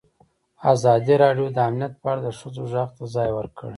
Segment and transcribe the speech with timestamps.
[0.73, 3.69] ازادي راډیو د امنیت په اړه د ښځو غږ ته ځای ورکړی.